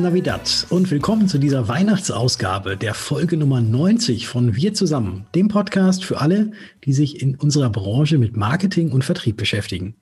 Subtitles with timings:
[0.00, 6.04] Navidad und willkommen zu dieser Weihnachtsausgabe der Folge Nummer 90 von Wir zusammen, dem Podcast
[6.04, 6.52] für alle,
[6.84, 9.96] die sich in unserer Branche mit Marketing und Vertrieb beschäftigen.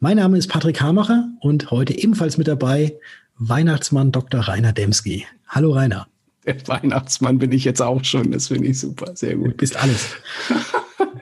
[0.00, 2.98] Mein Name ist Patrick Hamacher und heute ebenfalls mit dabei
[3.38, 4.40] Weihnachtsmann Dr.
[4.40, 5.26] Rainer Demski.
[5.46, 6.08] Hallo Rainer.
[6.44, 9.52] Der Weihnachtsmann bin ich jetzt auch schon, das finde ich super, sehr gut.
[9.52, 10.16] Du bist alles.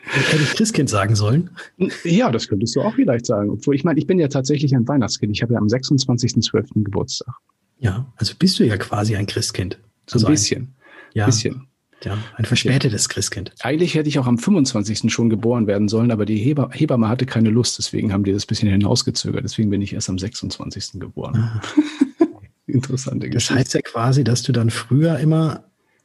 [0.06, 1.50] Hätte ich Christkind sagen sollen?
[2.04, 3.50] Ja, das könntest du auch vielleicht sagen.
[3.50, 5.36] Obwohl, ich meine, ich bin ja tatsächlich ein Weihnachtskind.
[5.36, 6.84] Ich habe ja am 26.12.
[6.84, 7.34] Geburtstag.
[7.78, 9.78] Ja, also bist du ja quasi ein Christkind.
[10.06, 10.62] So ein bisschen.
[10.62, 10.74] Ein,
[11.14, 11.26] ja.
[11.26, 11.68] Bisschen.
[12.02, 13.52] Ja, ein verspätetes Christkind.
[13.60, 15.10] Eigentlich hätte ich auch am 25.
[15.10, 18.44] schon geboren werden sollen, aber die Heber Hebamme hatte keine Lust, deswegen haben die das
[18.44, 19.42] bisschen hinausgezögert.
[19.42, 21.00] Deswegen bin ich erst am 26.
[21.00, 21.36] geboren.
[21.36, 21.60] Ah.
[22.66, 23.54] Interessante Geschichte.
[23.54, 25.64] Das heißt ja quasi, dass du dann früher immer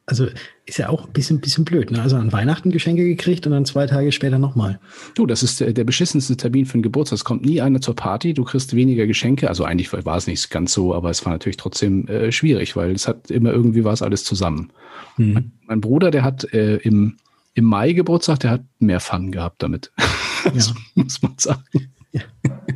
[0.09, 0.27] also
[0.65, 1.91] ist ja auch ein bisschen, bisschen blöd.
[1.91, 2.01] Ne?
[2.01, 4.79] Also an Weihnachten Geschenke gekriegt und dann zwei Tage später nochmal.
[5.13, 7.17] Du, das ist der, der beschissenste Termin für einen Geburtstag.
[7.17, 9.49] Es kommt nie einer zur Party, du kriegst weniger Geschenke.
[9.49, 12.91] Also eigentlich war es nicht ganz so, aber es war natürlich trotzdem äh, schwierig, weil
[12.91, 14.71] es hat immer irgendwie war es alles zusammen.
[15.17, 15.33] Mhm.
[15.33, 17.17] Mein, mein, Bruder, der hat äh, im,
[17.53, 19.91] im Mai Geburtstag, der hat mehr Fun gehabt damit.
[20.45, 20.63] ja.
[20.95, 21.63] muss man sagen.
[22.11, 22.21] Ja.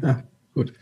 [0.04, 0.24] ja.
[0.54, 0.74] Gut.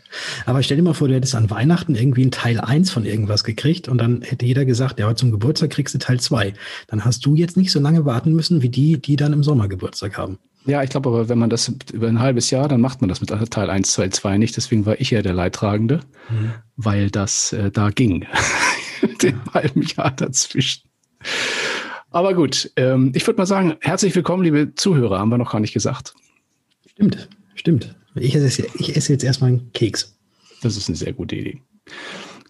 [0.44, 3.42] Aber stell dir mal vor, du hättest an Weihnachten irgendwie ein Teil 1 von irgendwas
[3.42, 6.52] gekriegt und dann hätte jeder gesagt, ja, zum Geburtstag kriegst du Teil 2.
[6.88, 9.68] Dann hast du jetzt nicht so lange warten müssen wie die, die dann im Sommer
[9.68, 10.38] Geburtstag haben.
[10.66, 13.20] Ja, ich glaube aber, wenn man das über ein halbes Jahr, dann macht man das
[13.20, 14.56] mit Teil 1, Teil 2 nicht.
[14.56, 16.52] Deswegen war ich ja der Leidtragende, mhm.
[16.76, 18.26] weil das äh, da ging.
[19.22, 20.82] Den halben Jahr dazwischen.
[22.10, 25.60] Aber gut, ähm, ich würde mal sagen, herzlich willkommen, liebe Zuhörer, haben wir noch gar
[25.60, 26.14] nicht gesagt.
[26.86, 27.96] Stimmt, stimmt.
[28.14, 30.16] Ich esse, ich esse jetzt erstmal einen Keks.
[30.62, 31.60] Das ist eine sehr gute Idee.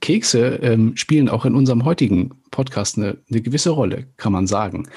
[0.00, 4.88] Kekse ähm, spielen auch in unserem heutigen Podcast eine, eine gewisse Rolle, kann man sagen.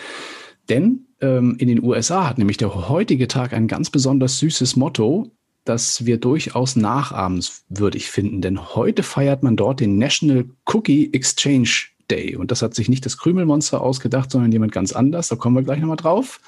[0.67, 5.31] Denn ähm, in den USA hat nämlich der heutige Tag ein ganz besonders süßes Motto,
[5.63, 8.41] das wir durchaus nachahmenswürdig finden.
[8.41, 11.69] Denn heute feiert man dort den National Cookie Exchange
[12.09, 12.35] Day.
[12.35, 15.27] Und das hat sich nicht das Krümelmonster ausgedacht, sondern jemand ganz anders.
[15.27, 16.39] Da kommen wir gleich nochmal drauf.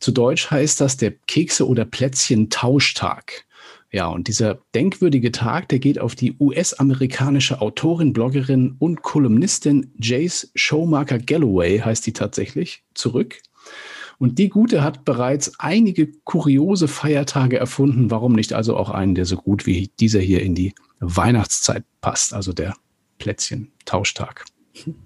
[0.00, 3.44] Zu Deutsch heißt das der Kekse- oder Plätzchen-Tauschtag.
[3.90, 10.50] Ja, und dieser denkwürdige Tag, der geht auf die US-amerikanische Autorin, Bloggerin und Kolumnistin Jace
[10.54, 13.40] Showmaker Galloway, heißt die tatsächlich, zurück.
[14.18, 18.10] Und die Gute hat bereits einige kuriose Feiertage erfunden.
[18.10, 22.34] Warum nicht also auch einen, der so gut wie dieser hier in die Weihnachtszeit passt,
[22.34, 22.74] also der
[23.18, 24.44] Plätzchen-Tauschtag.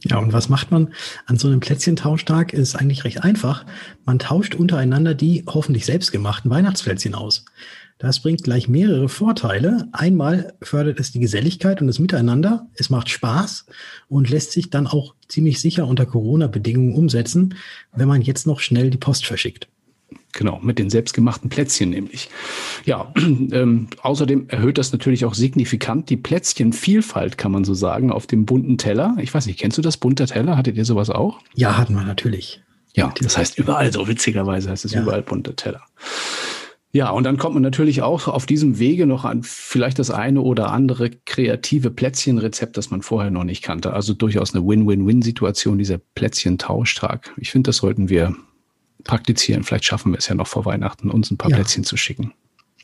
[0.04, 0.92] Ja, und was macht man
[1.26, 2.52] an so einem Plätzchentauschtag?
[2.52, 3.64] Ist eigentlich recht einfach.
[4.04, 7.44] Man tauscht untereinander die hoffentlich selbstgemachten Weihnachtsplätzchen aus.
[7.98, 9.88] Das bringt gleich mehrere Vorteile.
[9.92, 12.66] Einmal fördert es die Geselligkeit und das Miteinander.
[12.74, 13.66] Es macht Spaß
[14.08, 17.54] und lässt sich dann auch ziemlich sicher unter Corona-Bedingungen umsetzen,
[17.94, 19.68] wenn man jetzt noch schnell die Post verschickt.
[20.32, 22.30] Genau, mit den selbstgemachten Plätzchen nämlich.
[22.84, 28.26] Ja, ähm, außerdem erhöht das natürlich auch signifikant die Plätzchenvielfalt, kann man so sagen, auf
[28.26, 29.16] dem bunten Teller.
[29.20, 30.56] Ich weiß nicht, kennst du das bunte Teller?
[30.56, 31.40] Hattet ihr sowas auch?
[31.54, 32.62] Ja, hatten wir natürlich.
[32.94, 33.32] Ja, natürlich.
[33.32, 35.02] das heißt überall so, witzigerweise heißt es ja.
[35.02, 35.82] überall bunte Teller.
[36.94, 40.42] Ja, und dann kommt man natürlich auch auf diesem Wege noch an vielleicht das eine
[40.42, 43.94] oder andere kreative Plätzchenrezept, das man vorher noch nicht kannte.
[43.94, 47.32] Also durchaus eine Win-Win-Win-Situation, dieser Plätzchentauschtrag.
[47.38, 48.36] Ich finde, das sollten wir
[49.04, 49.64] praktizieren.
[49.64, 51.56] Vielleicht schaffen wir es ja noch vor Weihnachten, uns ein paar ja.
[51.56, 52.32] Plätzchen zu schicken.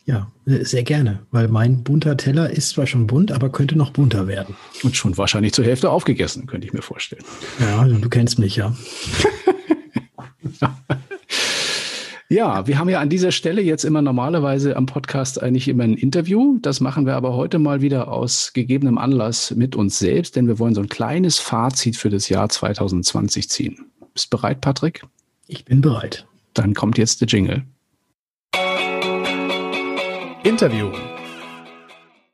[0.06, 4.26] Ja, sehr gerne, weil mein bunter Teller ist zwar schon bunt, aber könnte noch bunter
[4.26, 4.56] werden.
[4.82, 7.24] Und schon wahrscheinlich zur Hälfte aufgegessen, könnte ich mir vorstellen.
[7.60, 8.74] Ja, du kennst mich ja.
[12.30, 15.94] Ja, wir haben ja an dieser Stelle jetzt immer normalerweise am Podcast eigentlich immer ein
[15.94, 16.58] Interview.
[16.60, 20.58] Das machen wir aber heute mal wieder aus gegebenem Anlass mit uns selbst, denn wir
[20.58, 23.86] wollen so ein kleines Fazit für das Jahr 2020 ziehen.
[24.12, 25.04] Bist bereit, Patrick?
[25.50, 26.26] Ich bin bereit.
[26.52, 27.64] Dann kommt jetzt der Jingle.
[30.44, 30.92] Interview.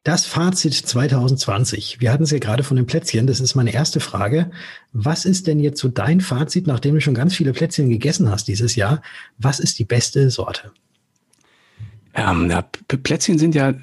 [0.02, 2.00] Das Fazit 2020.
[2.00, 3.28] Wir hatten es ja gerade von den Plätzchen.
[3.28, 4.50] Das ist meine erste Frage.
[4.92, 8.48] Was ist denn jetzt so dein Fazit, nachdem du schon ganz viele Plätzchen gegessen hast
[8.48, 9.00] dieses Jahr?
[9.38, 10.72] Was ist die beste Sorte?
[12.14, 13.74] Ähm, ja, Plätzchen sind ja,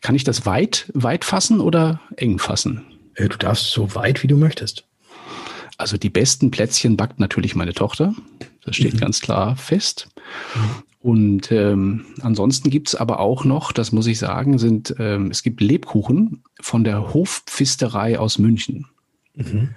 [0.00, 2.84] kann ich das weit, weit fassen oder eng fassen?
[3.14, 4.88] Äh, du darfst so weit, wie du möchtest.
[5.78, 8.14] Also die besten Plätzchen backt natürlich meine Tochter.
[8.64, 8.98] Das steht mhm.
[9.00, 10.08] ganz klar fest.
[10.54, 10.82] Mhm.
[11.00, 15.60] Und ähm, ansonsten gibt's aber auch noch, das muss ich sagen, sind ähm, es gibt
[15.60, 18.86] Lebkuchen von der Hofpfisterei aus München.
[19.34, 19.70] Mhm.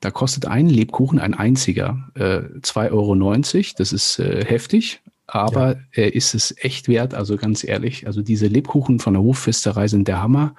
[0.00, 3.74] Da kostet ein Lebkuchen, ein einziger, äh, 2,90 Euro.
[3.78, 6.02] Das ist äh, heftig, aber ja.
[6.02, 7.14] äh, ist es echt wert.
[7.14, 10.56] Also ganz ehrlich, also diese Lebkuchen von der Hofpfisterei sind der Hammer.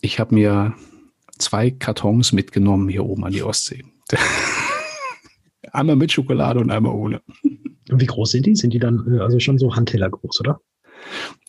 [0.00, 0.74] Ich habe mir
[1.38, 3.84] zwei Kartons mitgenommen hier oben an die Ostsee.
[5.72, 7.20] einmal mit Schokolade und einmal ohne.
[7.42, 8.54] Und wie groß sind die?
[8.54, 10.60] Sind die dann äh, also schon so Handteller groß, oder?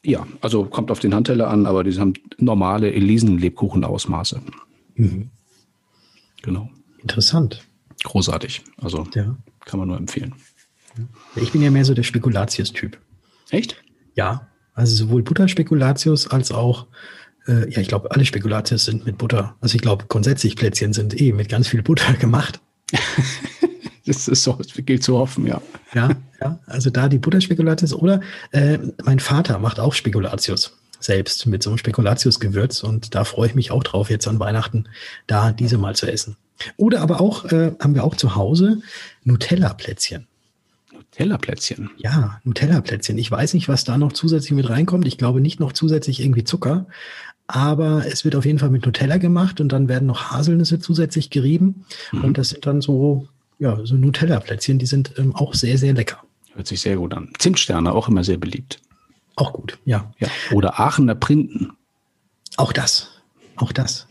[0.03, 4.41] Ja, also kommt auf den Handteller an, aber die haben normale Elisen-Lebkuchen-Ausmaße.
[4.95, 5.29] Mhm.
[6.41, 6.69] Genau.
[6.99, 7.65] Interessant.
[8.03, 8.63] Großartig.
[8.77, 9.35] Also ja.
[9.65, 10.33] kann man nur empfehlen.
[11.35, 12.97] Ich bin ja mehr so der Spekulatius-Typ.
[13.49, 13.81] Echt?
[14.15, 14.47] Ja.
[14.73, 16.87] Also sowohl Butterspekulatius als auch,
[17.47, 19.55] äh, ja, ich glaube, alle Spekulatius sind mit Butter.
[19.59, 22.61] Also ich glaube, grundsätzlich Plätzchen sind eh mit ganz viel Butter gemacht.
[24.09, 25.61] das ist so, gilt zu hoffen, ja.
[25.93, 26.09] Ja,
[26.41, 26.59] ja.
[26.65, 28.21] Also da die Butterspekulatius oder
[28.51, 33.55] äh, mein Vater macht auch Spekulatius selbst mit so einem Spekulatius-Gewürz und da freue ich
[33.55, 34.85] mich auch drauf, jetzt an Weihnachten
[35.27, 36.35] da diese mal zu essen.
[36.75, 38.81] Oder aber auch, äh, haben wir auch zu Hause
[39.23, 40.27] Nutella-Plätzchen.
[40.91, 41.91] Nutella-Plätzchen?
[41.97, 43.17] Ja, Nutella-Plätzchen.
[43.17, 45.07] Ich weiß nicht, was da noch zusätzlich mit reinkommt.
[45.07, 46.87] Ich glaube nicht noch zusätzlich irgendwie Zucker.
[47.47, 51.29] Aber es wird auf jeden Fall mit Nutella gemacht und dann werden noch Haselnüsse zusätzlich
[51.29, 51.85] gerieben.
[52.11, 52.23] Mhm.
[52.25, 53.27] Und das sind dann so,
[53.59, 54.79] ja, so Nutella-Plätzchen.
[54.79, 56.23] Die sind ähm, auch sehr, sehr lecker.
[56.53, 57.31] Hört sich sehr gut an.
[57.37, 58.79] Zimtsterne auch immer sehr beliebt.
[59.35, 60.11] Auch gut, ja.
[60.19, 60.27] ja.
[60.51, 61.71] Oder Aachener Printen.
[62.57, 63.21] Auch das.
[63.55, 64.07] Auch das.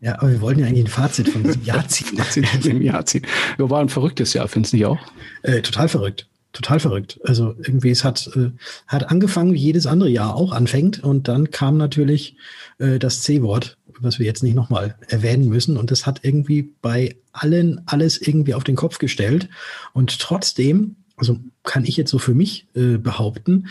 [0.00, 2.16] Ja, aber wir wollten ja eigentlich ein Fazit von diesem Jahr ziehen.
[2.16, 3.26] Fazit von diesem Jahr ziehen.
[3.58, 4.98] Ja, war ein verrücktes Jahr, findest du nicht auch?
[5.42, 6.26] Äh, total verrückt.
[6.52, 7.20] Total verrückt.
[7.24, 8.50] Also irgendwie, es hat, äh,
[8.88, 11.02] hat angefangen, wie jedes andere Jahr auch anfängt.
[11.02, 12.36] Und dann kam natürlich
[12.78, 15.76] äh, das C-Wort, was wir jetzt nicht nochmal erwähnen müssen.
[15.76, 19.48] Und das hat irgendwie bei allen alles irgendwie auf den Kopf gestellt.
[19.92, 23.68] Und trotzdem, also kann ich jetzt so für mich äh, behaupten,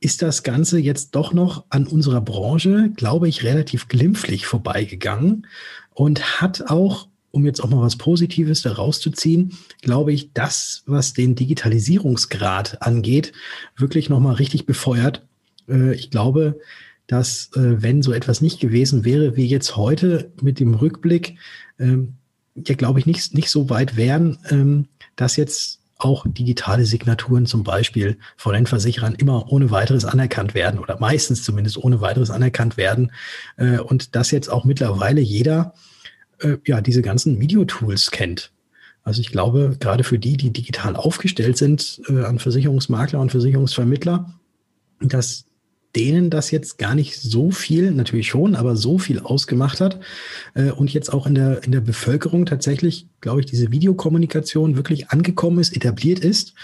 [0.00, 5.46] ist das Ganze jetzt doch noch an unserer Branche, glaube ich, relativ glimpflich vorbeigegangen
[5.94, 10.82] und hat auch, um jetzt auch mal was Positives daraus zu ziehen, glaube ich, das,
[10.86, 13.32] was den Digitalisierungsgrad angeht,
[13.76, 15.26] wirklich nochmal richtig befeuert.
[15.68, 16.60] Äh, ich glaube,
[17.06, 21.36] dass äh, wenn so etwas nicht gewesen wäre, wie jetzt heute mit dem Rückblick,
[21.78, 22.14] ähm,
[22.54, 24.86] ja, glaube ich, nicht, nicht so weit wären, ähm,
[25.16, 30.80] dass jetzt auch digitale Signaturen zum Beispiel von den Versicherern immer ohne weiteres anerkannt werden
[30.80, 33.12] oder meistens zumindest ohne weiteres anerkannt werden.
[33.56, 35.74] Äh, und dass jetzt auch mittlerweile jeder
[36.40, 38.52] äh, ja diese ganzen Videotools kennt.
[39.02, 44.34] Also ich glaube, gerade für die, die digital aufgestellt sind äh, an Versicherungsmakler und Versicherungsvermittler,
[45.00, 45.46] dass
[45.96, 50.00] denen das jetzt gar nicht so viel, natürlich schon, aber so viel ausgemacht hat
[50.54, 55.10] äh, und jetzt auch in der, in der Bevölkerung tatsächlich, glaube ich, diese Videokommunikation wirklich
[55.10, 56.54] angekommen ist, etabliert ist.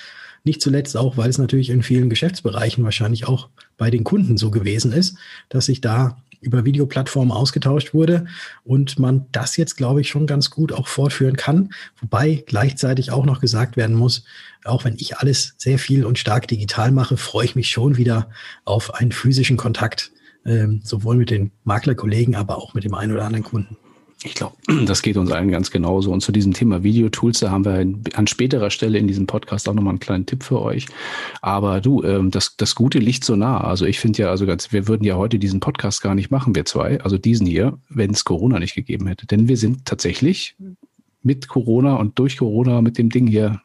[0.45, 4.53] Nicht zuletzt auch, weil es natürlich in vielen Geschäftsbereichen wahrscheinlich auch bei den Kunden so
[4.53, 5.17] gewesen ist,
[5.49, 8.27] dass sich da über Videoplattformen ausgetauscht wurde
[8.65, 11.71] und man das jetzt, glaube ich, schon ganz gut auch fortführen kann.
[12.01, 14.25] Wobei gleichzeitig auch noch gesagt werden muss,
[14.65, 18.31] auch wenn ich alles sehr viel und stark digital mache, freue ich mich schon wieder
[18.65, 20.13] auf einen physischen Kontakt,
[20.45, 23.77] ähm, sowohl mit den Maklerkollegen, aber auch mit dem einen oder anderen Kunden.
[24.23, 26.13] Ich glaube, das geht uns allen ganz genauso.
[26.13, 27.87] Und zu diesem Thema Videotools, da haben wir
[28.17, 30.87] an späterer Stelle in diesem Podcast auch nochmal einen kleinen Tipp für euch.
[31.43, 33.61] Aber du, ähm, das, das Gute liegt so nah.
[33.61, 36.55] Also ich finde ja, also ganz, wir würden ja heute diesen Podcast gar nicht machen,
[36.55, 39.27] wir zwei, also diesen hier, wenn es Corona nicht gegeben hätte.
[39.27, 40.57] Denn wir sind tatsächlich
[41.23, 43.61] mit Corona und durch Corona mit dem Ding hier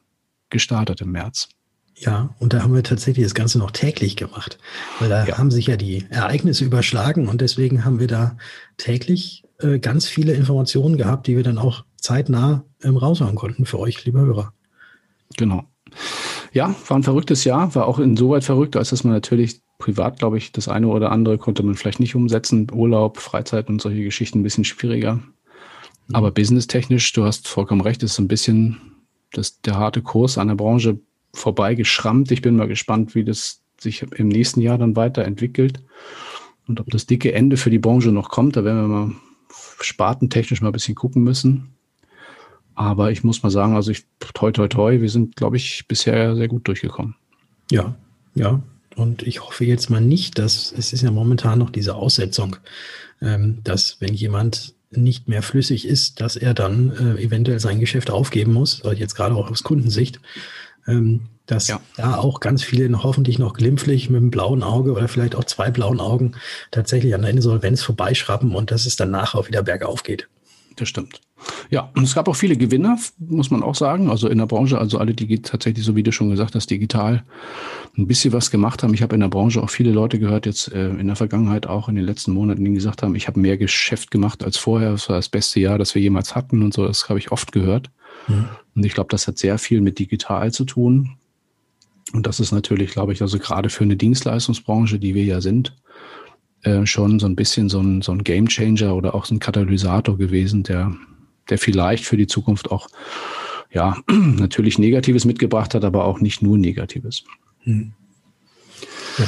[0.50, 1.48] gestartet im März.
[1.96, 4.58] Ja, und da haben wir tatsächlich das Ganze noch täglich gemacht,
[5.00, 5.38] weil da ja.
[5.38, 8.38] haben sich ja die Ereignisse überschlagen und deswegen haben wir da
[8.78, 13.80] täglich äh, ganz viele Informationen gehabt, die wir dann auch zeitnah ähm, raushauen konnten für
[13.80, 14.54] euch, liebe Hörer.
[15.38, 15.64] Genau.
[16.54, 20.38] Ja, war ein verrücktes Jahr, war auch insoweit verrückt, als dass man natürlich privat, glaube
[20.38, 22.68] ich, das eine oder andere konnte man vielleicht nicht umsetzen.
[22.72, 25.16] Urlaub, Freizeit und solche Geschichten ein bisschen schwieriger.
[25.16, 25.24] Mhm.
[26.14, 28.78] Aber businesstechnisch, du hast vollkommen recht, ist so ein bisschen
[29.32, 31.00] das, der harte Kurs an der Branche
[31.34, 32.32] vorbeigeschrammt.
[32.32, 35.82] Ich bin mal gespannt, wie das sich im nächsten Jahr dann weiterentwickelt
[36.68, 38.56] und ob das dicke Ende für die Branche noch kommt.
[38.56, 39.12] Da werden wir mal
[39.84, 41.70] spartentechnisch mal ein bisschen gucken müssen.
[42.76, 46.36] Aber ich muss mal sagen, also ich, toi, toi, toi, wir sind, glaube ich, bisher
[46.36, 47.16] sehr gut durchgekommen.
[47.70, 47.96] Ja,
[48.34, 48.62] ja.
[48.96, 52.58] Und ich hoffe jetzt mal nicht, dass es ist ja momentan noch diese Aussetzung,
[53.22, 58.10] ähm, dass wenn jemand nicht mehr flüssig ist, dass er dann äh, eventuell sein Geschäft
[58.10, 60.20] aufgeben muss, also jetzt gerade auch aus Kundensicht,
[60.88, 61.22] ähm,
[61.52, 61.82] dass ja.
[61.98, 65.44] da auch ganz viele noch hoffentlich noch glimpflich mit einem blauen Auge oder vielleicht auch
[65.44, 66.34] zwei blauen Augen
[66.72, 70.30] tatsächlich an der Insolvenz vorbeischrappen und dass es danach auch wieder bergauf geht.
[70.78, 71.20] Das stimmt.
[71.70, 74.10] Ja, und es gab auch viele Gewinner, muss man auch sagen.
[74.10, 77.24] Also in der Branche, also alle, die tatsächlich, so wie du schon gesagt hast, digital
[77.98, 78.94] ein bisschen was gemacht haben.
[78.94, 81.90] Ich habe in der Branche auch viele Leute gehört, jetzt äh, in der Vergangenheit auch
[81.90, 84.94] in den letzten Monaten, die gesagt haben, ich habe mehr Geschäft gemacht als vorher.
[84.94, 86.88] Es war das beste Jahr, das wir jemals hatten und so.
[86.88, 87.90] Das habe ich oft gehört.
[88.28, 88.48] Mhm.
[88.76, 91.18] Und ich glaube, das hat sehr viel mit digital zu tun.
[92.14, 95.74] Und das ist natürlich, glaube ich, also gerade für eine Dienstleistungsbranche, die wir ja sind,
[96.64, 99.40] äh, schon so ein bisschen so ein, so ein Game Changer oder auch so ein
[99.40, 100.96] Katalysator gewesen, der,
[101.50, 102.88] der vielleicht für die Zukunft auch,
[103.72, 107.24] ja, natürlich Negatives mitgebracht hat, aber auch nicht nur Negatives.
[107.62, 107.94] Hm.
[109.18, 109.26] Ja.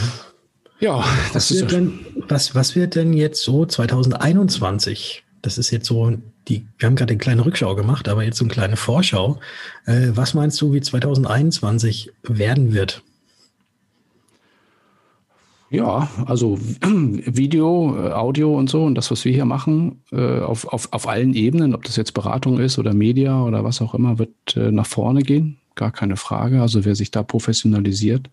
[0.80, 1.62] ja, das was ist.
[1.62, 5.23] Wird denn, was, was wird denn jetzt so 2021?
[5.44, 8.46] Das ist jetzt so die, wir haben gerade eine kleine Rückschau gemacht, aber jetzt so
[8.46, 9.40] eine kleine Vorschau.
[9.86, 13.04] Äh, was meinst du, wie 2021 werden wird?
[15.70, 20.66] Ja, also Video, äh, Audio und so und das, was wir hier machen, äh, auf,
[20.66, 24.20] auf, auf allen Ebenen, ob das jetzt Beratung ist oder Media oder was auch immer,
[24.20, 25.58] wird äh, nach vorne gehen.
[25.76, 26.62] Gar keine Frage.
[26.62, 28.30] Also wer sich da professionalisiert,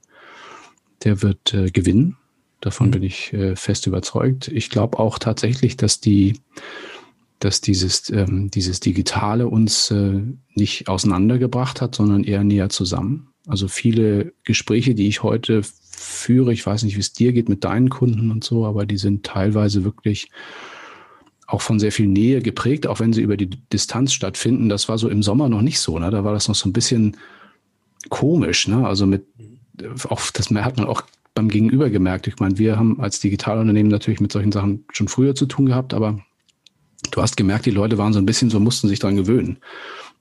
[1.02, 2.18] der wird gewinnen.
[2.60, 2.90] Davon mhm.
[2.90, 4.48] bin ich fest überzeugt.
[4.48, 6.34] Ich glaube auch tatsächlich, dass die,
[7.40, 9.92] dass dieses, ähm, dieses Digitale uns
[10.54, 13.28] nicht auseinandergebracht hat, sondern eher näher zusammen.
[13.46, 16.52] Also viele Gespräche, die ich heute führe.
[16.52, 19.24] Ich weiß nicht, wie es dir geht mit deinen Kunden und so, aber die sind
[19.24, 20.30] teilweise wirklich
[21.46, 24.68] auch von sehr viel Nähe geprägt, auch wenn sie über die Distanz stattfinden.
[24.68, 25.98] Das war so im Sommer noch nicht so.
[25.98, 26.10] Ne?
[26.10, 27.16] Da war das noch so ein bisschen
[28.08, 28.68] komisch.
[28.68, 28.86] Ne?
[28.86, 29.26] Also mit,
[30.08, 31.02] auch das hat man auch
[31.34, 32.28] beim Gegenüber gemerkt.
[32.28, 35.92] Ich meine, wir haben als Digitalunternehmen natürlich mit solchen Sachen schon früher zu tun gehabt,
[35.92, 36.20] aber
[37.10, 39.58] du hast gemerkt, die Leute waren so ein bisschen so, mussten sich daran gewöhnen.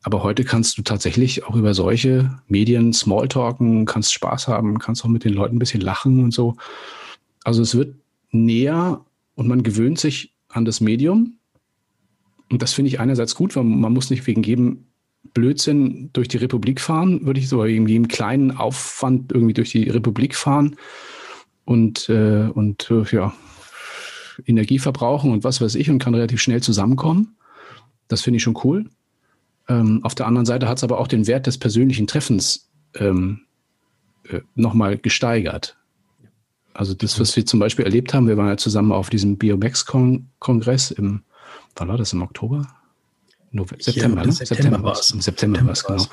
[0.02, 5.10] Aber heute kannst du tatsächlich auch über solche Medien Smalltalken, kannst Spaß haben, kannst auch
[5.10, 6.56] mit den Leuten ein bisschen lachen und so.
[7.44, 7.96] Also es wird
[8.32, 9.04] näher
[9.36, 11.34] und man gewöhnt sich an das Medium.
[12.50, 14.86] Und das finde ich einerseits gut, weil man muss nicht wegen jedem
[15.34, 19.90] Blödsinn durch die Republik fahren, würde ich so, wegen jedem kleinen Aufwand irgendwie durch die
[19.90, 20.76] Republik fahren
[21.66, 23.34] und, äh, und äh, ja,
[24.46, 27.36] Energie verbrauchen und was weiß ich und kann relativ schnell zusammenkommen.
[28.08, 28.90] Das finde ich schon cool.
[29.68, 33.42] Ähm, auf der anderen Seite hat es aber auch den Wert des persönlichen Treffens ähm,
[34.24, 35.78] äh, nochmal gesteigert.
[36.74, 40.92] Also das, was wir zum Beispiel erlebt haben, wir waren ja zusammen auf diesem Biomex-Kongress
[40.92, 41.24] im,
[41.76, 42.68] wann war das, im Oktober?
[43.52, 44.32] November, September, ne?
[44.32, 45.12] September war es.
[45.12, 46.06] Im September, war es, genau.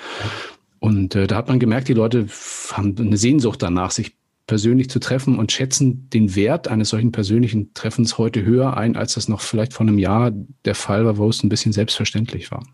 [0.79, 2.27] Und äh, da hat man gemerkt, die Leute
[2.73, 4.17] haben eine Sehnsucht danach, sich
[4.47, 9.15] persönlich zu treffen und schätzen den Wert eines solchen persönlichen Treffens heute höher ein, als
[9.15, 10.33] das noch vielleicht vor einem Jahr
[10.65, 12.65] der Fall war, wo es ein bisschen selbstverständlich war.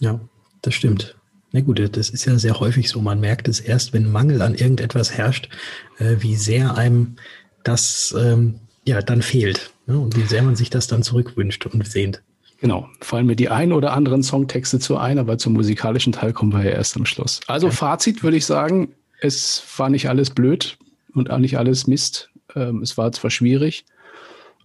[0.00, 0.20] Ja,
[0.62, 1.16] das stimmt.
[1.50, 3.00] Na gut, das ist ja sehr häufig so.
[3.00, 5.50] Man merkt es erst, wenn Mangel an irgendetwas herrscht,
[5.98, 7.16] äh, wie sehr einem
[7.62, 9.98] das ähm, ja dann fehlt ne?
[9.98, 12.22] und wie sehr man sich das dann zurückwünscht und sehnt.
[12.60, 16.52] Genau, fallen mir die ein oder anderen Songtexte zu ein, aber zum musikalischen Teil kommen
[16.52, 17.40] wir ja erst am Schluss.
[17.48, 17.72] Also ja.
[17.72, 20.78] Fazit würde ich sagen, es war nicht alles blöd
[21.14, 22.30] und auch nicht alles Mist.
[22.54, 23.84] Ähm, es war zwar schwierig,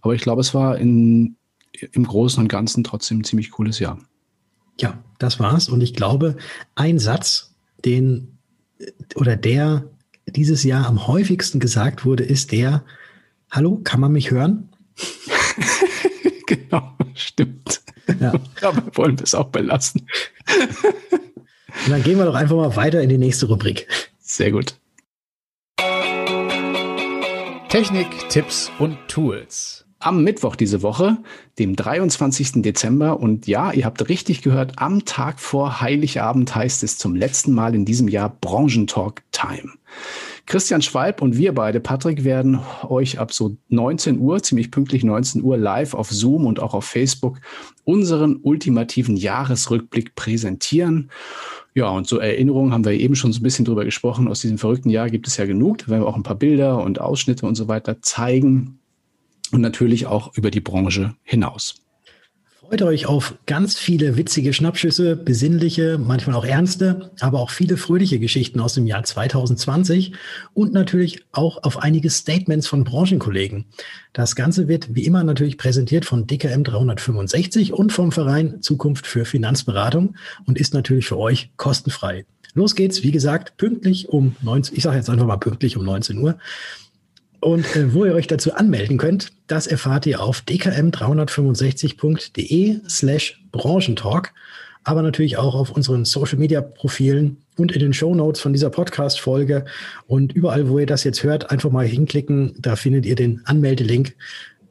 [0.02, 1.36] aber ich glaube, es war in,
[1.92, 3.98] im Großen und Ganzen trotzdem ein ziemlich cooles Jahr.
[4.80, 5.68] Ja, das war's.
[5.68, 6.36] Und ich glaube,
[6.74, 8.38] ein Satz, den
[9.16, 9.84] oder der
[10.26, 12.84] dieses Jahr am häufigsten gesagt wurde, ist der,
[13.50, 14.68] hallo, kann man mich hören?
[16.46, 17.80] genau, stimmt.
[18.20, 18.32] Ja.
[18.62, 20.06] Aber wollen wir es auch belassen.
[21.84, 23.86] Und dann gehen wir doch einfach mal weiter in die nächste Rubrik.
[24.18, 24.74] Sehr gut.
[27.68, 31.18] Technik, Tipps und Tools am Mittwoch diese Woche,
[31.58, 32.62] dem 23.
[32.62, 33.20] Dezember.
[33.20, 37.74] Und ja, ihr habt richtig gehört, am Tag vor Heiligabend heißt es zum letzten Mal
[37.74, 39.72] in diesem Jahr Branchentalk Time.
[40.46, 45.42] Christian Schwalb und wir beide, Patrick, werden euch ab so 19 Uhr, ziemlich pünktlich 19
[45.42, 47.38] Uhr, live auf Zoom und auch auf Facebook
[47.84, 51.10] unseren ultimativen Jahresrückblick präsentieren.
[51.78, 54.26] Ja, und so Erinnerungen haben wir eben schon so ein bisschen drüber gesprochen.
[54.26, 55.78] Aus diesem verrückten Jahr gibt es ja genug.
[55.78, 58.80] Da werden wir auch ein paar Bilder und Ausschnitte und so weiter zeigen
[59.52, 61.76] und natürlich auch über die Branche hinaus.
[62.68, 68.18] Freut euch auf ganz viele witzige Schnappschüsse, besinnliche, manchmal auch ernste, aber auch viele fröhliche
[68.18, 70.12] Geschichten aus dem Jahr 2020
[70.52, 73.64] und natürlich auch auf einige Statements von Branchenkollegen.
[74.12, 79.24] Das Ganze wird wie immer natürlich präsentiert von DKM 365 und vom Verein Zukunft für
[79.24, 82.26] Finanzberatung und ist natürlich für euch kostenfrei.
[82.52, 86.18] Los geht's, wie gesagt, pünktlich um 19, ich sage jetzt einfach mal pünktlich um 19
[86.18, 86.38] Uhr.
[87.40, 94.32] Und äh, wo ihr euch dazu anmelden könnt, das erfahrt ihr auf dkm365.de slash Branchentalk,
[94.84, 99.64] aber natürlich auch auf unseren Social-Media-Profilen und in den Show Notes von dieser Podcast-Folge.
[100.06, 102.54] Und überall, wo ihr das jetzt hört, einfach mal hinklicken.
[102.58, 104.16] Da findet ihr den Anmeldelink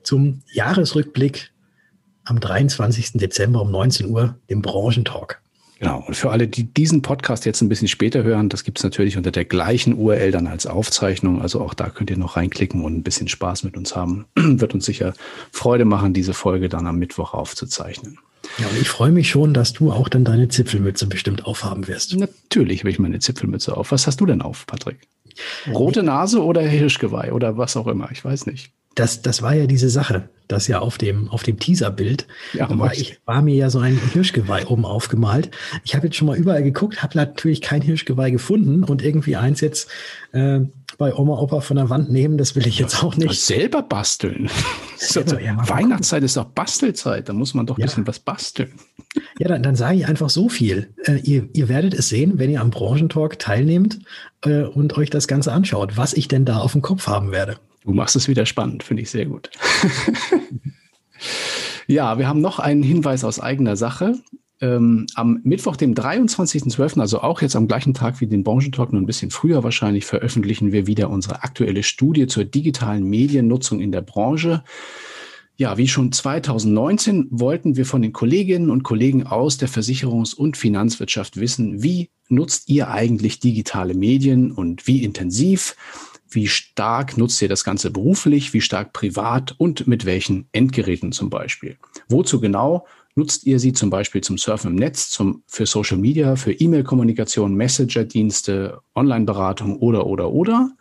[0.04, 1.52] zum Jahresrückblick
[2.24, 3.14] am 23.
[3.14, 5.42] Dezember um 19 Uhr, dem Branchentalk.
[5.80, 6.04] Genau.
[6.08, 9.18] Und für alle, die diesen Podcast jetzt ein bisschen später hören, das gibt es natürlich
[9.18, 11.42] unter der gleichen URL dann als Aufzeichnung.
[11.42, 14.26] Also auch da könnt ihr noch reinklicken und ein bisschen Spaß mit uns haben.
[14.36, 15.14] Wird uns sicher
[15.52, 18.18] Freude machen, diese Folge dann am Mittwoch aufzuzeichnen.
[18.60, 22.16] Ja, und ich freue mich schon, dass du auch dann deine Zipfelmütze bestimmt aufhaben wirst.
[22.16, 23.92] Natürlich habe ich meine Zipfelmütze auf.
[23.92, 24.98] Was hast du denn auf, Patrick?
[25.72, 28.10] Rote Nase oder Hirschgeweih oder was auch immer?
[28.12, 31.60] Ich weiß nicht das, das war ja diese Sache, das ja auf dem, auf dem
[31.60, 35.51] Teaserbild, ja, war, ich, war mir ja so ein Hirschgeweih oben aufgemalt.
[35.84, 39.62] Ich habe jetzt schon mal überall geguckt, habe natürlich kein Hirschgeweih gefunden und irgendwie eins
[39.62, 39.89] jetzt
[40.32, 40.62] äh,
[40.98, 43.39] bei Oma Opa von der Wand nehmen, das will ich jetzt auch nicht.
[43.39, 44.50] Selber basteln.
[44.98, 47.86] Selber, ja, Weihnachtszeit ist doch Bastelzeit, da muss man doch ein ja.
[47.86, 48.72] bisschen was basteln.
[49.39, 50.94] Ja, dann, dann sage ich einfach so viel.
[51.04, 54.00] Äh, ihr, ihr werdet es sehen, wenn ihr am Branchentalk teilnehmt
[54.44, 57.58] äh, und euch das Ganze anschaut, was ich denn da auf dem Kopf haben werde.
[57.88, 59.50] Du machst es wieder spannend, finde ich sehr gut.
[61.88, 64.15] ja, wir haben noch einen Hinweis aus eigener Sache
[64.60, 69.01] ähm, am Mittwoch, dem 23.12., also auch jetzt am gleichen Tag wie den Branchentalk, nur
[69.01, 74.01] ein bisschen früher wahrscheinlich, veröffentlichen wir wieder unsere aktuelle Studie zur digitalen Mediennutzung in der
[74.01, 74.63] Branche.
[75.56, 80.58] Ja, wie schon 2019 wollten wir von den Kolleginnen und Kollegen aus der Versicherungs- und
[80.58, 85.75] Finanzwirtschaft wissen, wie nutzt ihr eigentlich digitale Medien und wie intensiv?
[86.30, 88.54] Wie stark nutzt ihr das Ganze beruflich?
[88.54, 89.56] Wie stark privat?
[89.58, 91.78] Und mit welchen Endgeräten zum Beispiel?
[92.10, 92.86] Wozu genau?
[93.16, 97.56] Nutzt ihr sie zum Beispiel zum Surfen im Netz, zum, für Social Media, für E-Mail-Kommunikation,
[97.56, 100.72] Messenger-Dienste, Online-Beratung oder, oder, oder?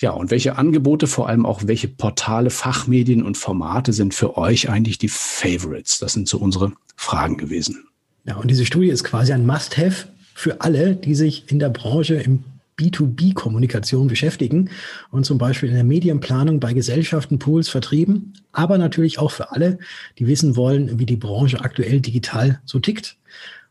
[0.00, 4.70] Ja, und welche Angebote, vor allem auch welche Portale, Fachmedien und Formate sind für euch
[4.70, 5.98] eigentlich die Favorites?
[5.98, 7.84] Das sind so unsere Fragen gewesen.
[8.24, 12.14] Ja, und diese Studie ist quasi ein Must-Have für alle, die sich in der Branche
[12.14, 12.44] im
[12.78, 14.70] B2B-Kommunikation beschäftigen
[15.10, 19.78] und zum Beispiel in der Medienplanung bei Gesellschaften, Pools, Vertrieben, aber natürlich auch für alle,
[20.18, 23.16] die wissen wollen, wie die Branche aktuell digital so tickt.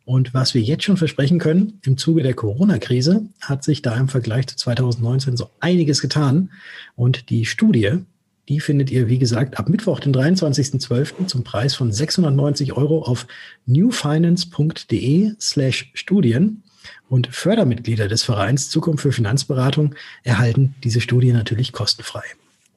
[0.08, 4.08] Und was wir jetzt schon versprechen können, im Zuge der Corona-Krise hat sich da im
[4.08, 6.50] Vergleich zu 2019 so einiges getan.
[6.96, 8.06] Und die Studie,
[8.48, 11.28] die findet ihr, wie gesagt, ab Mittwoch, den 23.12.
[11.28, 13.28] zum Preis von 690 Euro auf
[13.66, 16.64] newfinance.de slash Studien.
[17.10, 22.24] Und Fördermitglieder des Vereins Zukunft für Finanzberatung erhalten diese Studie natürlich kostenfrei.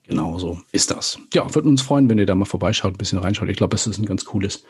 [0.08, 1.18] Genau so ist das.
[1.32, 3.48] Ja, würden uns freuen, wenn ihr da mal vorbeischaut, ein bisschen reinschaut.
[3.48, 4.64] Ich glaube, es ist ein ganz cooles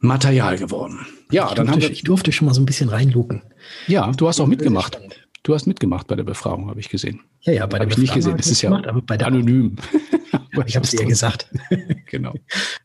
[0.00, 1.06] Material geworden.
[1.30, 1.90] Ja, ich dann durfte, haben wir.
[1.90, 3.42] Ich durfte schon mal so ein bisschen reinlucken.
[3.88, 4.98] Ja, du hast auch mitgemacht.
[5.42, 7.20] Du hast mitgemacht bei der Befragung, habe ich gesehen.
[7.42, 8.36] Ja, ja, bei der hab ich nicht gesehen.
[8.36, 9.76] Das ist ja gemacht, anonym.
[10.66, 11.50] Ich habe es dir gesagt.
[12.06, 12.34] genau.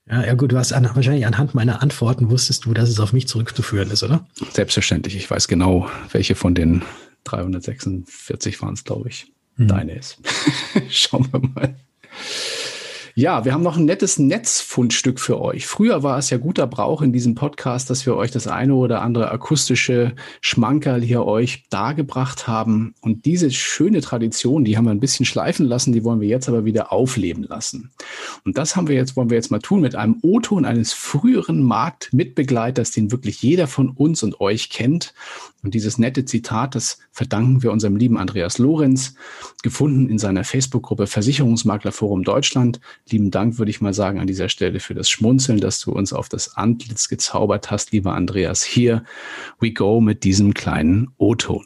[0.10, 3.14] Ja, ja, gut, du hast an, wahrscheinlich anhand meiner Antworten wusstest du, dass es auf
[3.14, 4.26] mich zurückzuführen ist, oder?
[4.52, 5.16] Selbstverständlich.
[5.16, 6.84] Ich weiß genau, welche von den
[7.24, 9.68] 346 waren es, glaube ich, hm.
[9.68, 10.18] deine ist.
[10.90, 11.76] Schauen wir mal.
[13.16, 15.68] Ja, wir haben noch ein nettes Netzfundstück für euch.
[15.68, 19.04] Früher war es ja guter Brauch in diesem Podcast, dass wir euch das eine oder
[19.04, 22.96] andere akustische Schmankerl hier euch dargebracht haben.
[23.02, 26.50] Und diese schöne Tradition, die haben wir ein bisschen schleifen lassen, die wollen wir jetzt
[26.50, 27.92] aber wieder aufleben lassen.
[28.46, 31.62] Und das haben wir jetzt, wollen wir jetzt mal tun mit einem O-Ton eines früheren
[31.62, 35.14] Marktmitbegleiters, den wirklich jeder von uns und euch kennt.
[35.64, 39.16] Und dieses nette Zitat, das verdanken wir unserem lieben Andreas Lorenz,
[39.64, 42.82] gefunden in seiner Facebook-Gruppe Versicherungsmaklerforum Deutschland.
[43.10, 46.12] Lieben Dank, würde ich mal sagen, an dieser Stelle für das Schmunzeln, dass du uns
[46.12, 48.64] auf das Antlitz gezaubert hast, lieber Andreas.
[48.64, 49.06] Hier
[49.60, 51.66] we go mit diesem kleinen O-Ton.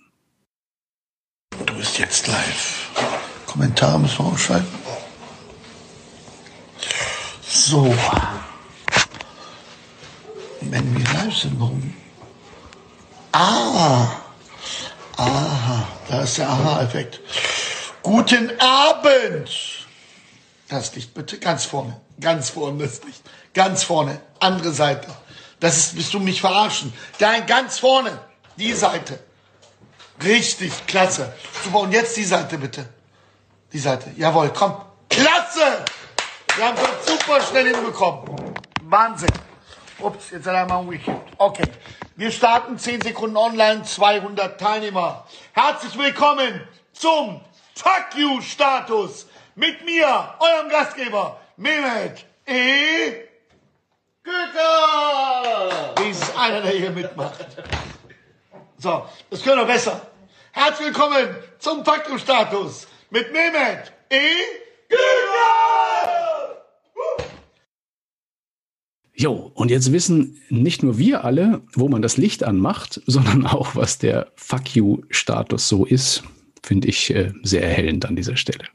[1.65, 2.91] Du bist jetzt live.
[3.47, 4.67] Kommentare müssen wir ausschalten.
[7.41, 7.95] So.
[10.62, 11.81] Wenn wir live sind, warum
[13.39, 14.15] Ah,
[15.15, 17.19] aha, da ist der Aha-Effekt.
[18.02, 19.86] Guten Abend.
[20.69, 23.21] Das Licht bitte ganz vorne, ganz vorne das Licht,
[23.54, 25.08] ganz vorne, andere Seite.
[25.60, 26.91] Das ist, bist du mich verarschen?
[27.19, 28.17] Nein, ganz vorne,
[28.56, 29.19] die Seite.
[30.23, 31.32] Richtig, klasse.
[31.63, 32.89] Super, und jetzt die Seite bitte.
[33.71, 34.82] Die Seite, jawohl, komm.
[35.10, 35.86] Klasse!
[36.56, 38.56] Wir haben das super schnell hinbekommen.
[38.82, 39.30] Wahnsinn.
[40.00, 41.69] Ups, jetzt hat er mal ein Okay.
[42.17, 45.27] Wir starten 10 Sekunden online, 200 Teilnehmer.
[45.53, 47.41] Herzlich willkommen zum
[47.75, 53.23] Fuck You Status mit mir, eurem Gastgeber, Mehmet E.
[54.23, 55.93] Gücker.
[55.99, 57.45] Dies einer, der hier mitmacht.
[58.80, 60.01] So, das können wir besser.
[60.53, 64.17] Herzlich willkommen zum Fuck You Status mit Mehmet E.
[64.89, 65.87] Gücker.
[69.19, 73.75] Jo, und jetzt wissen nicht nur wir alle, wo man das Licht anmacht, sondern auch,
[73.75, 76.23] was der Fuck You-Status so ist,
[76.63, 78.65] finde ich äh, sehr erhellend an dieser Stelle.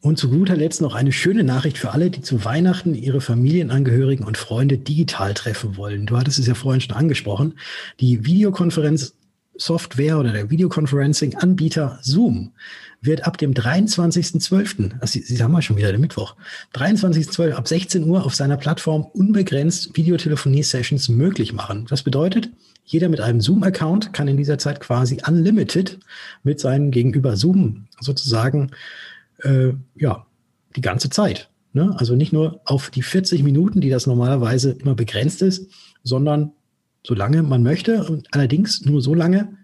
[0.00, 4.26] Und zu guter Letzt noch eine schöne Nachricht für alle, die zu Weihnachten ihre Familienangehörigen
[4.26, 6.04] und Freunde digital treffen wollen.
[6.04, 7.54] Du hattest es ja vorhin schon angesprochen.
[8.00, 9.14] Die Videokonferenz
[9.56, 12.52] Software oder der Videoconferencing-Anbieter Zoom
[13.00, 16.36] wird ab dem 23.12., also Sie, Sie haben ja schon wieder den Mittwoch,
[16.74, 17.52] 23.12.
[17.52, 21.86] ab 16 Uhr auf seiner Plattform unbegrenzt Videotelefonie-Sessions möglich machen.
[21.88, 22.50] Das bedeutet,
[22.84, 25.98] jeder mit einem Zoom-Account kann in dieser Zeit quasi unlimited
[26.42, 28.70] mit seinem Gegenüber Zoom sozusagen,
[29.42, 30.26] äh, ja,
[30.76, 31.48] die ganze Zeit.
[31.72, 31.94] Ne?
[31.98, 35.70] Also nicht nur auf die 40 Minuten, die das normalerweise immer begrenzt ist,
[36.02, 36.52] sondern
[37.06, 39.56] solange man möchte und allerdings nur so lange,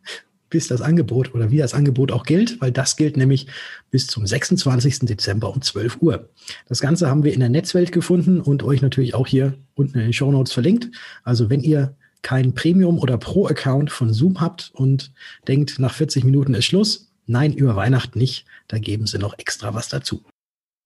[0.50, 3.46] bis das Angebot oder wie das Angebot auch gilt, weil das gilt nämlich
[3.90, 5.00] bis zum 26.
[5.00, 6.28] Dezember um 12 Uhr.
[6.68, 10.04] Das Ganze haben wir in der Netzwelt gefunden und euch natürlich auch hier unten in
[10.04, 10.90] den Show Notes verlinkt.
[11.22, 15.12] Also wenn ihr kein Premium- oder Pro-Account von Zoom habt und
[15.48, 19.72] denkt, nach 40 Minuten ist Schluss, nein, über Weihnachten nicht, da geben sie noch extra
[19.72, 20.22] was dazu.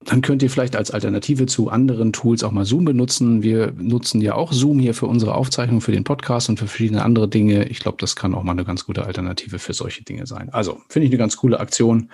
[0.04, 3.42] Dann könnt ihr vielleicht als Alternative zu anderen Tools auch mal Zoom benutzen.
[3.42, 7.02] Wir nutzen ja auch Zoom hier für unsere Aufzeichnung, für den Podcast und für verschiedene
[7.02, 7.68] andere Dinge.
[7.68, 10.50] Ich glaube, das kann auch mal eine ganz gute Alternative für solche Dinge sein.
[10.52, 12.10] Also finde ich eine ganz coole Aktion.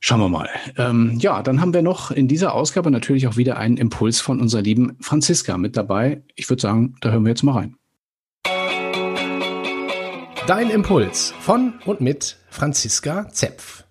[0.00, 0.48] Schauen wir mal.
[0.76, 4.40] Ähm, ja, dann haben wir noch in dieser Ausgabe natürlich auch wieder einen Impuls von
[4.40, 6.22] unserer lieben Franziska mit dabei.
[6.36, 7.74] Ich würde sagen, da hören wir jetzt mal rein.
[10.46, 13.87] Dein Impuls von und mit Franziska Zepf.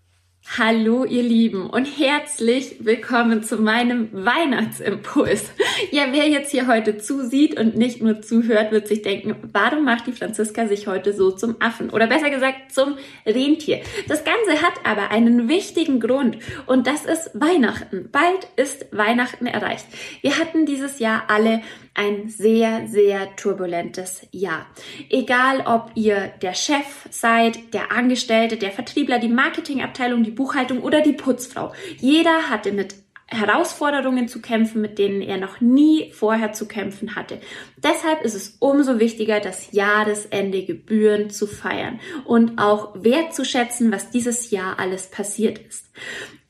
[0.55, 5.51] Hallo ihr Lieben und herzlich willkommen zu meinem Weihnachtsimpuls.
[5.91, 10.07] Ja, wer jetzt hier heute zusieht und nicht nur zuhört, wird sich denken, warum macht
[10.07, 11.91] die Franziska sich heute so zum Affen?
[11.91, 13.81] Oder besser gesagt zum Rentier.
[14.07, 18.09] Das Ganze hat aber einen wichtigen Grund und das ist Weihnachten.
[18.11, 19.85] Bald ist Weihnachten erreicht.
[20.21, 21.61] Wir hatten dieses Jahr alle
[21.93, 24.67] ein sehr, sehr turbulentes Jahr.
[25.09, 31.01] Egal, ob ihr der Chef seid, der Angestellte, der Vertriebler, die Marketingabteilung, die Buchhaltung oder
[31.01, 31.73] die Putzfrau.
[31.97, 32.95] Jeder hatte mit
[33.29, 37.41] Herausforderungen zu kämpfen, mit denen er noch nie vorher zu kämpfen hatte.
[37.75, 44.49] Deshalb ist es umso wichtiger, das Jahresende gebührend zu feiern und auch wertzuschätzen, was dieses
[44.49, 45.87] Jahr alles passiert ist.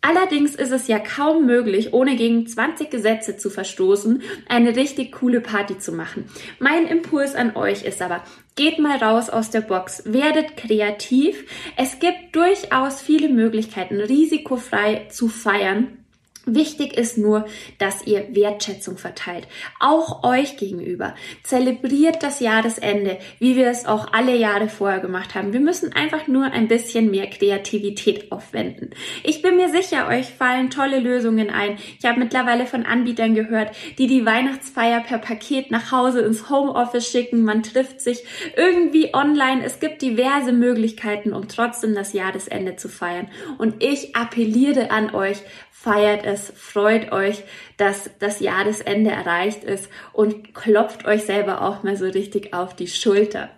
[0.01, 5.41] Allerdings ist es ja kaum möglich, ohne gegen 20 Gesetze zu verstoßen, eine richtig coole
[5.41, 6.29] Party zu machen.
[6.59, 8.21] Mein Impuls an euch ist aber,
[8.57, 11.45] geht mal raus aus der Box, werdet kreativ.
[11.77, 15.99] Es gibt durchaus viele Möglichkeiten, risikofrei zu feiern
[16.47, 17.45] Wichtig ist nur,
[17.77, 19.47] dass ihr Wertschätzung verteilt,
[19.81, 21.13] auch euch gegenüber.
[21.43, 25.51] Zelebriert das Jahresende, wie wir es auch alle Jahre vorher gemacht haben.
[25.51, 28.91] Wir müssen einfach nur ein bisschen mehr Kreativität aufwenden.
[29.23, 31.77] Ich bin mir sicher, euch fallen tolle Lösungen ein.
[31.99, 37.11] Ich habe mittlerweile von Anbietern gehört, die die Weihnachtsfeier per Paket nach Hause ins Homeoffice
[37.11, 37.43] schicken.
[37.43, 38.23] Man trifft sich
[38.55, 39.65] irgendwie online.
[39.65, 43.27] Es gibt diverse Möglichkeiten, um trotzdem das Jahresende zu feiern.
[43.57, 45.37] Und ich appelliere an euch,
[45.79, 47.43] feiert es, freut euch,
[47.77, 52.87] dass das Jahresende erreicht ist und klopft euch selber auch mal so richtig auf die
[52.87, 53.49] Schulter.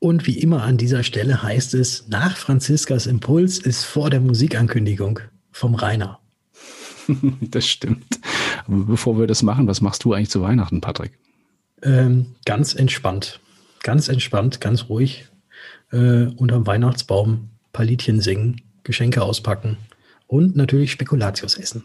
[0.00, 5.20] Und wie immer an dieser Stelle heißt es, nach Franziskas Impuls ist vor der Musikankündigung
[5.52, 6.18] vom Rainer.
[7.40, 8.18] Das stimmt.
[8.66, 11.18] Aber bevor wir das machen, was machst du eigentlich zu Weihnachten, Patrick?
[11.82, 13.40] Ähm, ganz entspannt.
[13.82, 15.26] Ganz entspannt, ganz ruhig.
[15.92, 19.76] Äh, unterm Weihnachtsbaum ein paar Liedchen singen, Geschenke auspacken
[20.26, 21.84] und natürlich Spekulatius essen.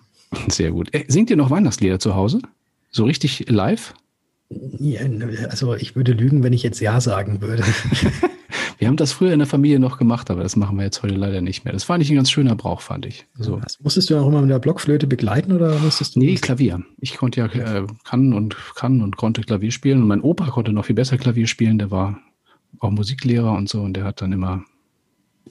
[0.49, 0.93] Sehr gut.
[0.93, 2.41] Äh, singt ihr noch Weihnachtslieder zu Hause?
[2.91, 3.93] So richtig live?
[4.49, 5.01] Ja,
[5.49, 7.63] also ich würde lügen, wenn ich jetzt Ja sagen würde.
[8.79, 11.15] wir haben das früher in der Familie noch gemacht, aber das machen wir jetzt heute
[11.15, 11.73] leider nicht mehr.
[11.73, 13.27] Das war nicht ein ganz schöner Brauch, fand ich.
[13.37, 13.57] So.
[13.57, 16.19] Das musstest du auch immer mit der Blockflöte begleiten oder musstest du?
[16.19, 16.83] Nee, Klavier.
[16.99, 20.01] Ich konnte ja äh, kann und kann und konnte Klavier spielen.
[20.01, 21.77] Und mein Opa konnte noch viel besser Klavier spielen.
[21.77, 22.19] Der war
[22.79, 24.63] auch Musiklehrer und so und der hat dann immer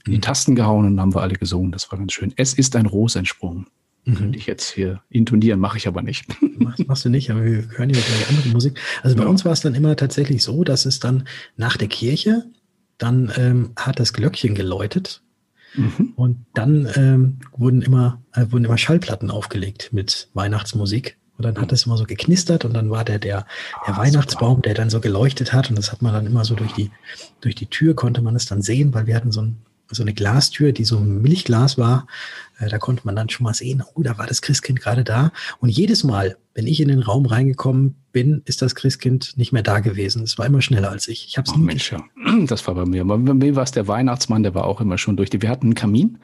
[0.06, 1.72] in die Tasten gehauen und dann haben wir alle gesungen.
[1.72, 2.32] Das war ganz schön.
[2.36, 3.66] Es ist ein Ros entsprungen.
[4.04, 4.14] Mhm.
[4.14, 6.26] Könnte ich jetzt hier intonieren, mache ich aber nicht.
[6.58, 8.80] Machst, machst du nicht, aber wir hören ja gleich andere Musik.
[9.02, 9.28] Also bei ja.
[9.28, 12.44] uns war es dann immer tatsächlich so, dass es dann nach der Kirche,
[12.96, 15.22] dann ähm, hat das Glöckchen geläutet
[15.74, 16.14] mhm.
[16.16, 21.16] und dann ähm, wurden, immer, äh, wurden immer Schallplatten aufgelegt mit Weihnachtsmusik.
[21.36, 23.46] Und dann hat es immer so geknistert und dann war der, der,
[23.86, 24.62] der ah, Weihnachtsbaum, super.
[24.62, 25.70] der dann so geleuchtet hat.
[25.70, 26.90] Und das hat man dann immer so durch die,
[27.40, 29.58] durch die Tür konnte man es dann sehen, weil wir hatten so ein,
[29.90, 32.06] so eine Glastür, die so Milchglas war.
[32.58, 35.32] Äh, da konnte man dann schon mal sehen, oh, da war das Christkind gerade da.
[35.60, 39.62] Und jedes Mal, wenn ich in den Raum reingekommen bin, ist das Christkind nicht mehr
[39.62, 40.22] da gewesen.
[40.22, 41.26] Es war immer schneller als ich.
[41.26, 42.02] Ich habe es oh, Mensch, ja.
[42.46, 43.04] Das war bei mir.
[43.04, 45.40] Bei mir war es der Weihnachtsmann, der war auch immer schon durch die.
[45.42, 46.18] Wir hatten einen Kamin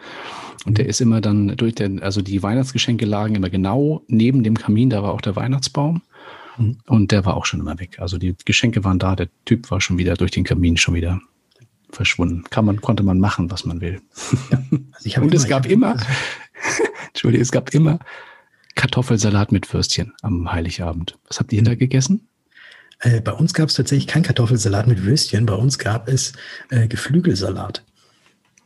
[0.65, 0.75] und mhm.
[0.75, 4.91] der ist immer dann durch den, also die Weihnachtsgeschenke lagen immer genau neben dem Kamin,
[4.91, 6.03] da war auch der Weihnachtsbaum.
[6.59, 6.79] Mhm.
[6.87, 7.99] Und der war auch schon immer weg.
[8.01, 11.21] Also die Geschenke waren da, der Typ war schon wieder durch den Kamin schon wieder
[11.95, 12.45] verschwunden.
[12.51, 14.01] Kann man, konnte man machen, was man will.
[14.51, 15.97] Ja, also Und es gab immer,
[17.09, 17.99] Entschuldigung, es gab immer
[18.75, 21.19] Kartoffelsalat mit Würstchen am Heiligabend.
[21.29, 22.29] Was habt ihr da gegessen?
[23.01, 25.47] Äh, bei uns gab es tatsächlich kein Kartoffelsalat mit Würstchen.
[25.47, 26.33] Bei uns gab es
[26.71, 27.85] äh, Geflügelsalat.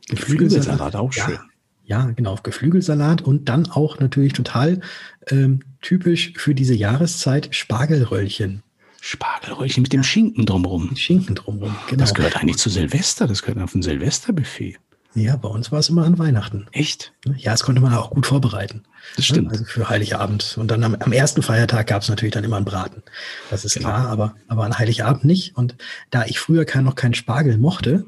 [0.08, 1.34] Geflügelsalat, Geflügelsalat auch schön.
[1.34, 4.80] Ja, ja, genau, Geflügelsalat und dann auch natürlich total
[5.28, 8.62] ähm, typisch für diese Jahreszeit Spargelröllchen.
[9.00, 10.96] Spargelröllchen mit dem Schinken drumherum.
[10.96, 12.00] Schinken drumherum, genau.
[12.00, 14.78] Das gehört eigentlich zu Silvester, das gehört auf ein Silvesterbuffet.
[15.14, 16.66] Ja, bei uns war es immer an Weihnachten.
[16.72, 17.12] Echt?
[17.36, 18.84] Ja, das konnte man auch gut vorbereiten.
[19.16, 19.50] Das stimmt.
[19.50, 20.56] Also für Heiligabend.
[20.58, 23.02] Und dann am, am ersten Feiertag gab es natürlich dann immer einen Braten.
[23.50, 23.88] Das ist genau.
[23.88, 25.56] klar, aber, aber an Heiligabend nicht.
[25.56, 25.76] Und
[26.10, 28.04] da ich früher kein, noch keinen Spargel mochte,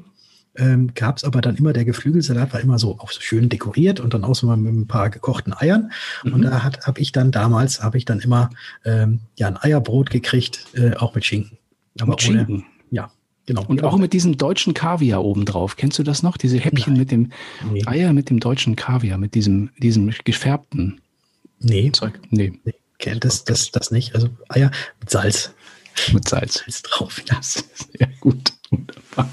[0.57, 3.99] ähm, gab es aber dann immer, der Geflügelsalat war immer so auch so schön dekoriert
[3.99, 5.91] und dann auch so mal mit ein paar gekochten Eiern.
[6.23, 6.33] Mhm.
[6.33, 8.49] Und da habe ich dann damals, habe ich dann immer
[8.83, 11.57] ähm, ja ein Eierbrot gekriegt, äh, auch mit Schinken.
[11.99, 12.55] Aber mit Schinken?
[12.55, 13.11] Ohne, ja,
[13.45, 13.65] genau.
[13.65, 15.77] Und auch mit diesem deutschen Kaviar obendrauf.
[15.77, 16.37] Kennst du das noch?
[16.37, 16.99] Diese Häppchen Nein.
[16.99, 17.31] mit dem
[17.71, 17.83] nee.
[17.85, 20.99] Eier mit dem deutschen Kaviar, mit diesem, diesem gefärbten
[21.59, 21.91] nee.
[21.91, 22.19] Zeug?
[22.29, 22.59] Nee.
[22.63, 22.73] nee.
[23.19, 24.13] Das, das, das nicht.
[24.13, 25.53] Also Eier mit Salz.
[26.13, 26.59] Mit Salz.
[26.59, 27.39] Salz drauf, ja.
[27.41, 28.53] Sehr gut.
[28.71, 29.29] Wunderbar.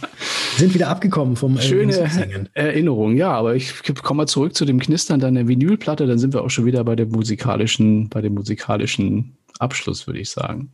[0.57, 3.73] Sind wieder abgekommen vom äh, Schöne Erinnerung, ja, aber ich
[4.03, 6.97] komme mal zurück zu dem Knistern deiner Vinylplatte, dann sind wir auch schon wieder bei
[6.97, 10.73] der musikalischen, bei dem musikalischen Abschluss, würde ich sagen.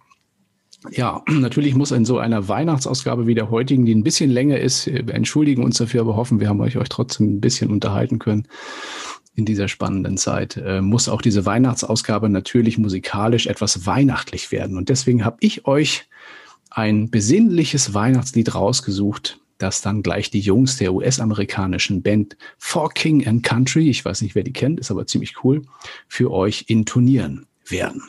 [0.91, 4.87] Ja, natürlich muss in so einer Weihnachtsausgabe wie der heutigen, die ein bisschen länger ist,
[4.87, 8.49] wir entschuldigen uns dafür, aber hoffen, wir haben euch, euch trotzdem ein bisschen unterhalten können
[9.35, 14.79] in dieser spannenden Zeit, äh, muss auch diese Weihnachtsausgabe natürlich musikalisch etwas weihnachtlich werden.
[14.79, 16.09] Und deswegen habe ich euch
[16.75, 23.45] ein besinnliches Weihnachtslied rausgesucht, das dann gleich die Jungs der US-amerikanischen Band For King and
[23.45, 25.63] Country, ich weiß nicht, wer die kennt, ist aber ziemlich cool,
[26.09, 28.03] für euch intonieren werden.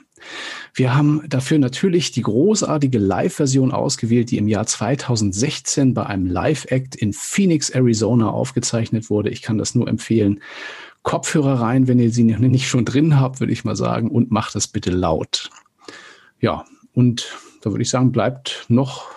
[0.74, 6.96] Wir haben dafür natürlich die großartige Live-Version ausgewählt, die im Jahr 2016 bei einem Live-Act
[6.96, 9.30] in Phoenix, Arizona aufgezeichnet wurde.
[9.30, 10.42] Ich kann das nur empfehlen.
[11.04, 14.56] Kopfhörer rein, wenn ihr sie nicht schon drin habt, würde ich mal sagen, und macht
[14.56, 15.52] es bitte laut.
[16.42, 17.32] Ja, und
[17.66, 19.08] da würde ich sagen, bleibt noch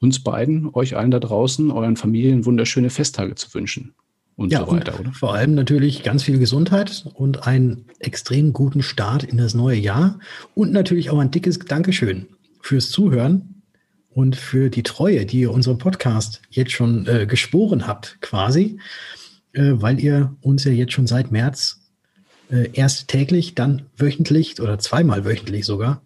[0.00, 3.94] uns beiden, euch allen da draußen, euren Familien wunderschöne Festtage zu wünschen.
[4.34, 5.12] Und ja, so weiter, und oder?
[5.12, 10.20] Vor allem natürlich ganz viel Gesundheit und einen extrem guten Start in das neue Jahr.
[10.54, 12.28] Und natürlich auch ein dickes Dankeschön
[12.62, 13.62] fürs Zuhören
[14.08, 18.78] und für die Treue, die ihr unserem Podcast jetzt schon äh, geschworen habt, quasi,
[19.52, 21.82] äh, weil ihr uns ja jetzt schon seit März
[22.50, 26.00] äh, erst täglich, dann wöchentlich oder zweimal wöchentlich sogar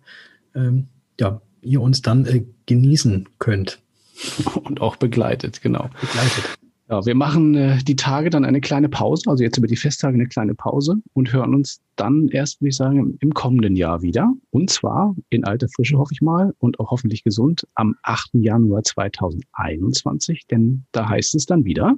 [0.56, 0.88] ähm,
[1.20, 3.80] ja, ihr uns dann äh, genießen könnt.
[4.64, 5.88] Und auch begleitet, genau.
[6.00, 6.58] Begleitet.
[6.92, 10.14] Ja, wir machen äh, die Tage dann eine kleine Pause, also jetzt über die Festtage
[10.14, 14.02] eine kleine Pause und hören uns dann erst, würde ich sagen, im, im kommenden Jahr
[14.02, 14.30] wieder.
[14.50, 18.32] Und zwar in alter Frische, hoffe ich mal, und auch hoffentlich gesund am 8.
[18.34, 21.96] Januar 2021, denn da heißt es dann wieder.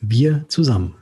[0.00, 0.94] Wir zusammen.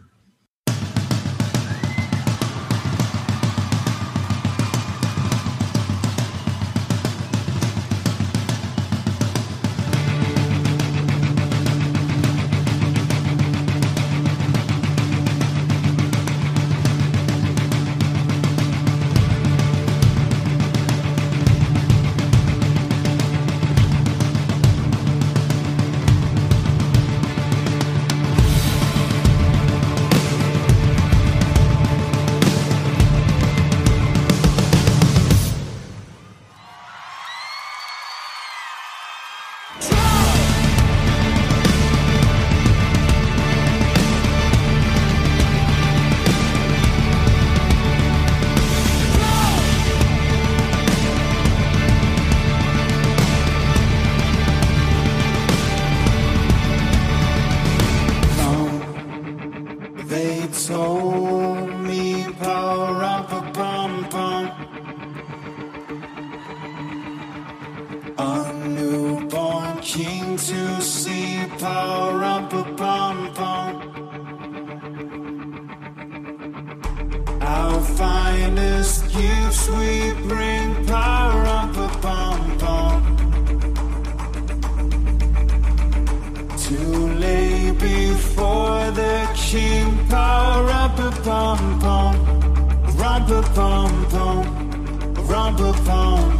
[93.75, 93.91] pom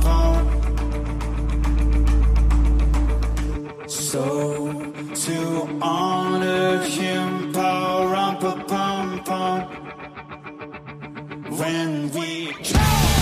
[0.05, 0.37] pom.
[3.89, 4.25] So
[5.25, 5.39] to
[5.83, 9.61] honor him, rumpa pom pom.
[11.59, 13.14] When we count.